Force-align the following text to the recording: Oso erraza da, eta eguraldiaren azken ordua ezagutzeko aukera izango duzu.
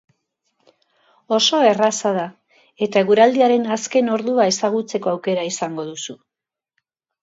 Oso 1.37 1.59
erraza 1.73 2.15
da, 2.17 2.25
eta 2.87 3.05
eguraldiaren 3.07 3.71
azken 3.79 4.13
ordua 4.19 4.51
ezagutzeko 4.57 5.17
aukera 5.17 5.49
izango 5.55 5.91
duzu. 5.95 6.23